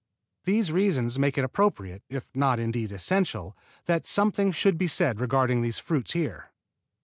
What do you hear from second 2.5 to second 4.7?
indeed essential, that something